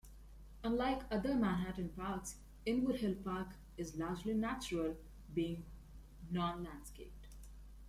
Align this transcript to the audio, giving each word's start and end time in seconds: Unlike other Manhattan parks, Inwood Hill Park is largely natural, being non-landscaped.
Unlike 0.63 1.03
other 1.11 1.35
Manhattan 1.35 1.89
parks, 1.89 2.37
Inwood 2.65 3.01
Hill 3.01 3.13
Park 3.23 3.49
is 3.77 3.97
largely 3.97 4.33
natural, 4.33 4.97
being 5.35 5.63
non-landscaped. 6.31 7.27